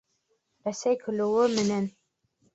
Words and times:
Рәсәй 0.67 0.97
көлөүе 1.03 1.45
менән. 1.61 1.89